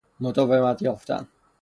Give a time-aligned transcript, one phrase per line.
[0.19, 1.27] مداومت یافتن